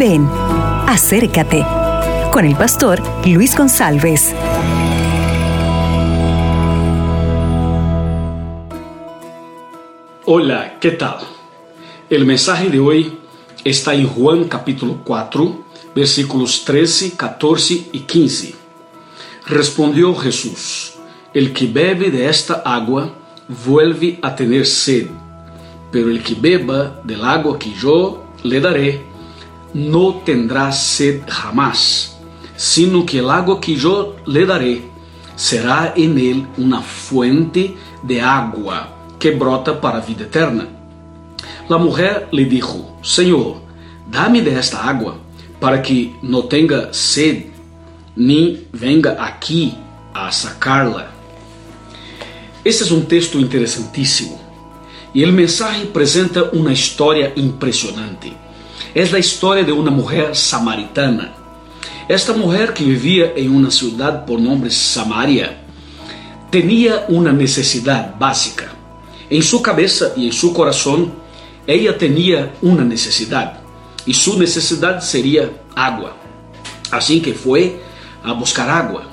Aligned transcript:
Ven, 0.00 0.26
acércate 0.86 1.62
con 2.32 2.46
el 2.46 2.56
pastor 2.56 3.02
Luis 3.26 3.54
González. 3.54 4.34
Hola, 10.24 10.78
¿qué 10.80 10.92
tal? 10.92 11.18
El 12.08 12.24
mensaje 12.24 12.70
de 12.70 12.80
hoy 12.80 13.18
está 13.62 13.92
en 13.92 14.08
Juan 14.08 14.44
capítulo 14.44 15.02
4, 15.04 15.64
versículos 15.94 16.64
13, 16.64 17.18
14 17.18 17.90
y 17.92 17.98
15. 17.98 18.54
Respondió 19.48 20.14
Jesús, 20.14 20.94
el 21.34 21.52
que 21.52 21.66
bebe 21.66 22.10
de 22.10 22.26
esta 22.26 22.62
agua 22.64 23.12
vuelve 23.66 24.18
a 24.22 24.34
tener 24.34 24.64
sed, 24.64 25.08
pero 25.92 26.08
el 26.08 26.22
que 26.22 26.36
beba 26.36 27.02
del 27.04 27.22
agua 27.22 27.58
que 27.58 27.70
yo 27.74 28.24
le 28.42 28.62
daré, 28.62 29.09
no 29.74 30.22
tendrá 30.24 30.72
sed 30.72 31.22
jamás, 31.28 32.18
sino 32.56 33.06
que 33.06 33.18
el 33.18 33.30
agua 33.30 33.60
que 33.60 33.76
yo 33.76 34.16
le 34.26 34.44
daré 34.46 34.82
será 35.36 35.94
en 35.96 36.18
él 36.18 36.46
una 36.58 36.80
fuente 36.80 37.74
de 38.02 38.20
agua 38.20 38.88
que 39.18 39.30
brota 39.30 39.80
para 39.80 39.98
a 39.98 40.00
vida 40.00 40.24
eterna. 40.24 40.66
La 41.68 41.78
mujer 41.78 42.28
le 42.32 42.44
dijo, 42.44 42.98
Señor, 43.02 43.56
dame 44.10 44.42
de 44.42 44.58
esta 44.58 44.88
agua 44.88 45.16
para 45.60 45.80
que 45.80 46.14
no 46.22 46.44
tenga 46.44 46.92
sed, 46.92 47.46
ni 48.16 48.66
venga 48.72 49.24
aquí 49.24 49.74
a 50.12 50.32
sacarla. 50.32 51.10
Este 52.64 52.84
es 52.84 52.90
un 52.90 53.06
texto 53.06 53.38
interesantísimo 53.38 54.40
y 55.14 55.22
el 55.22 55.32
mensaje 55.32 55.86
presenta 55.86 56.44
una 56.52 56.72
historia 56.72 57.32
impresionante. 57.36 58.32
Es 58.94 59.12
la 59.12 59.18
historia 59.18 59.64
de 59.64 59.72
una 59.72 59.90
mujer 59.90 60.34
samaritana. 60.34 61.32
Esta 62.08 62.32
mujer 62.32 62.74
que 62.74 62.84
vivía 62.84 63.32
en 63.36 63.54
una 63.54 63.70
ciudad 63.70 64.24
por 64.24 64.40
nombre 64.40 64.70
Samaria 64.70 65.62
tenía 66.50 67.04
una 67.08 67.32
necesidad 67.32 68.18
básica. 68.18 68.72
En 69.28 69.42
su 69.42 69.62
cabeza 69.62 70.12
y 70.16 70.26
en 70.26 70.32
su 70.32 70.52
corazón, 70.52 71.12
ella 71.66 71.96
tenía 71.96 72.52
una 72.62 72.82
necesidad 72.82 73.60
y 74.04 74.14
su 74.14 74.38
necesidad 74.38 75.00
sería 75.00 75.50
agua. 75.76 76.16
Así 76.90 77.20
que 77.20 77.32
fue 77.32 77.80
a 78.24 78.32
buscar 78.32 78.68
agua. 78.68 79.04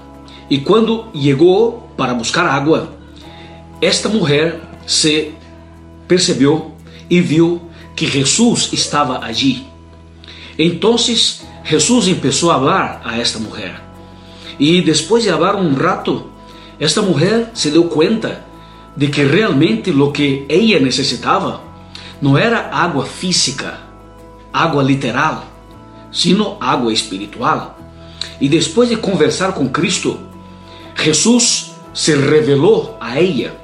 Y 0.50 0.62
cuando 0.62 1.12
llegó 1.12 1.88
para 1.96 2.14
buscar 2.14 2.48
agua, 2.48 2.90
esta 3.80 4.10
mujer 4.10 4.60
se 4.88 5.34
percebió 6.08 6.72
y 7.10 7.22
vio 7.22 7.62
que 7.98 8.06
Jesús 8.06 8.70
estaba 8.72 9.26
allí. 9.26 9.66
Entonces 10.56 11.44
Jesús 11.66 12.08
empezó 12.08 12.52
a 12.52 12.56
hablar 12.56 13.02
a 13.04 13.20
esta 13.20 13.40
mujer. 13.40 13.76
Y 14.60 14.82
después 14.82 15.26
de 15.26 15.32
hablar 15.32 15.56
un 15.56 15.76
rato, 15.76 16.30
esta 16.80 17.02
mujer 17.02 17.50
se 17.54 17.72
dio 17.72 17.90
cuenta 17.90 18.46
de 18.96 19.10
que 19.10 19.26
realmente 19.26 19.92
lo 19.92 20.14
que 20.14 20.46
ella 20.48 20.80
necesitaba 20.80 21.62
no 22.22 22.38
era 22.38 22.70
agua 22.70 23.06
física, 23.06 23.80
agua 24.54 24.84
literal, 24.84 25.42
sino 26.12 26.58
agua 26.62 26.94
espiritual. 26.94 27.74
Y 28.40 28.48
después 28.48 28.90
de 28.90 29.02
conversar 29.02 29.56
con 29.56 29.70
Cristo, 29.70 30.20
Jesús 30.96 31.72
se 31.94 32.16
reveló 32.16 32.96
a 33.02 33.18
ella. 33.18 33.56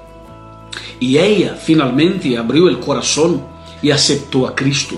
Y 0.99 1.17
ella 1.19 1.55
finalmente 1.55 2.35
abrió 2.35 2.67
el 2.67 2.79
corazón 2.79 3.52
y 3.83 3.91
aceptó 3.91 4.47
a 4.47 4.55
Cristo. 4.55 4.95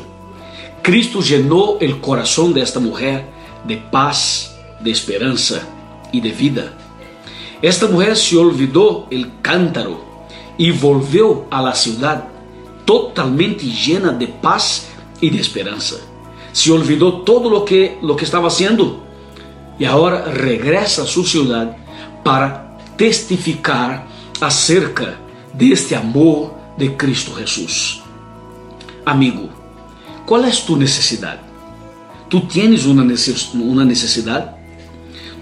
Cristo 0.81 1.19
llenó 1.19 1.77
el 1.81 1.99
corazón 1.99 2.53
de 2.53 2.61
esta 2.61 2.79
de 2.79 3.77
paz, 3.77 4.55
de 4.79 4.91
esperanza 4.91 5.67
y 6.11 6.21
de 6.21 6.31
vida. 6.31 6.73
Esta 7.61 7.87
mujer 7.87 8.15
se 8.15 8.37
olvidó 8.37 9.07
el 9.09 9.41
cántaro 9.41 9.99
y 10.57 10.71
volvió 10.71 11.45
a 11.49 11.61
la 11.61 11.73
ciudad 11.73 12.27
totalmente 12.85 13.65
llena 13.65 14.11
de 14.11 14.27
paz 14.27 14.87
y 15.19 15.31
de 15.31 15.39
esperanza. 15.39 15.95
Se 16.51 16.71
olvidó 16.71 17.21
todo 17.23 17.49
lo 17.49 17.65
que, 17.65 17.97
lo 18.03 18.15
que 18.15 18.25
estaba 18.25 18.49
haciendo 18.49 19.03
y 19.79 19.85
ahora 19.85 20.25
regresa 20.25 21.01
a 21.01 21.07
su 21.07 21.23
ciudad 21.23 21.75
para 22.23 22.77
testificar 22.95 24.05
acerca 24.39 25.17
de 25.53 25.71
este 25.71 25.95
amor 25.95 26.53
de 26.77 26.95
Cristo 26.95 27.33
Jesús. 27.33 28.04
Amigo, 29.05 29.49
¿cuál 30.25 30.45
es 30.45 30.65
tu 30.65 30.75
necesidad? 30.75 31.39
¿Tú 32.27 32.41
tienes 32.47 32.87
una 32.87 33.03
necesidad? 33.03 34.55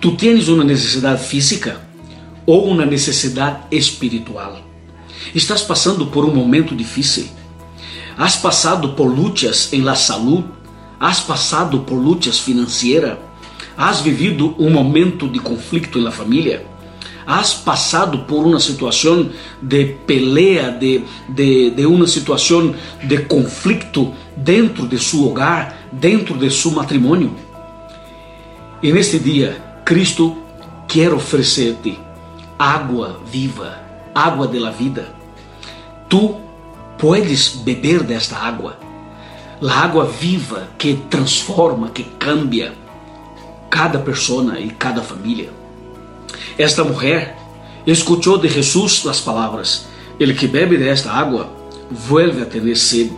¿Tú 0.02 0.18
tienes 0.18 0.50
una 0.50 0.66
necesidad 0.66 1.18
física 1.18 1.80
o 2.46 2.58
una 2.58 2.86
necesidad 2.86 3.66
espiritual? 3.72 4.62
Estás 5.34 5.64
passando 5.64 6.12
por 6.12 6.26
um 6.26 6.36
momento 6.36 6.76
difícil? 6.76 7.30
Has 8.18 8.36
passado 8.36 8.98
por 8.98 9.08
lutas 9.08 9.72
em 9.72 9.82
la 9.82 9.96
salud? 9.96 10.44
Has 11.00 11.22
passado 11.22 11.86
por 11.86 11.96
lutas 11.96 12.38
financeiras? 12.38 13.18
Has 13.78 14.02
vivido 14.02 14.54
um 14.60 14.70
momento 14.70 15.26
de 15.30 15.40
conflito 15.40 16.00
la 16.00 16.12
família? 16.12 16.66
Has 17.26 17.54
passado 17.54 18.20
por 18.20 18.46
uma 18.46 18.60
situação 18.60 19.30
de 19.62 19.86
pelea, 20.06 20.72
de, 20.72 21.04
de, 21.30 21.70
de 21.70 22.10
situação 22.10 22.76
de 23.04 23.18
conflito 23.20 24.14
dentro 24.36 24.88
de 24.88 25.00
seu 25.00 25.26
hogar, 25.26 25.88
dentro 25.92 26.38
de 26.38 26.50
seu 26.50 26.72
matrimônio? 26.72 27.34
E 28.82 28.92
neste 28.92 29.18
dia, 29.18 29.62
Cristo 29.86 30.38
quer 30.88 31.14
oferecer-te 31.14 31.98
água 32.60 33.22
viva, 33.26 33.80
água 34.14 34.48
de 34.48 34.60
la 34.60 34.72
vida. 34.72 35.08
Tu 36.10 36.36
puedes 36.98 37.50
beber 37.50 38.04
desta 38.04 38.38
água, 38.38 38.78
la 39.62 39.74
água 39.76 40.06
viva 40.06 40.68
que 40.78 40.96
transforma, 41.10 41.90
que 41.90 42.04
cambia 42.04 42.74
cada 43.70 44.00
persona 44.00 44.60
e 44.60 44.70
cada 44.70 45.02
família. 45.02 45.63
Esta 46.58 46.84
mulher 46.84 47.38
escutou 47.86 48.38
de 48.38 48.48
Jesus 48.48 49.06
as 49.08 49.20
palavras: 49.20 49.88
El 50.20 50.36
que 50.36 50.48
bebe 50.48 50.78
desta 50.78 51.12
água 51.12 51.50
vuelve 51.90 52.42
a 52.42 52.46
tener 52.46 52.78
sed, 52.78 53.12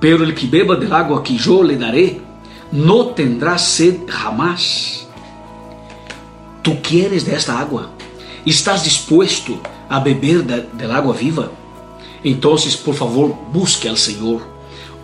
pero 0.00 0.24
el 0.24 0.34
que 0.34 0.46
beba 0.46 0.76
del 0.76 0.92
agua 0.92 1.22
que 1.22 1.36
yo 1.36 1.62
le 1.62 1.76
daré 1.76 2.20
no 2.72 3.06
tendrá 3.06 3.58
sed 3.58 4.06
jamás. 4.08 5.06
Tu 6.62 6.76
quieres 6.82 7.24
desta 7.24 7.58
água? 7.58 7.90
Estás 8.44 8.84
disposto 8.84 9.58
a 9.88 9.98
beber 9.98 10.42
da, 10.42 10.58
del 10.58 10.90
água 10.92 11.12
viva? 11.12 11.52
Então, 12.24 12.54
por 12.84 12.94
favor, 12.94 13.34
busque 13.50 13.88
ao 13.88 13.96
Senhor, 13.96 14.46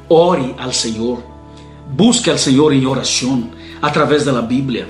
ore 0.09 0.55
ao 0.59 0.73
Senhor, 0.73 1.23
busque 1.89 2.31
ao 2.31 2.37
Senhor 2.37 2.73
em 2.75 2.87
oração, 2.87 3.51
através 3.81 4.25
da 4.25 4.43
Bíblia. 4.43 4.89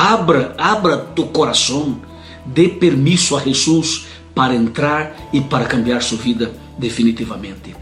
Abra, 0.00 0.54
abra 0.56 0.96
tu 0.96 1.26
coração, 1.26 2.00
dê 2.46 2.68
permisso 2.68 3.36
a 3.36 3.40
Jesus 3.40 4.06
para 4.32 4.54
entrar 4.54 5.12
e 5.32 5.40
para 5.40 5.64
cambiar 5.64 6.00
sua 6.02 6.18
vida 6.18 6.52
definitivamente. 6.78 7.74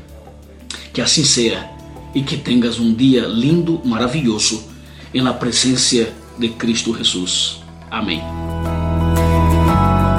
Que 0.95 1.03
assim 1.03 1.25
seja 1.25 1.69
e 2.15 2.23
que 2.23 2.39
tenhas 2.39 2.79
um 2.79 2.95
dia 2.95 3.27
lindo, 3.27 3.83
maravilhoso, 3.85 4.65
la 5.13 5.35
presença 5.35 6.09
de 6.39 6.49
Cristo 6.49 6.97
Jesus. 6.97 7.61
Amém. 7.91 8.23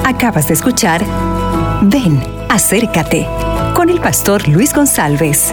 Acabas 0.04 0.46
de 0.46 0.52
escuchar 0.52 1.00
Ven, 1.82 2.20
acércate 2.48 3.26
con 3.74 3.90
el 3.90 4.00
pastor 4.00 4.46
Luis 4.46 4.72
González. 4.72 5.52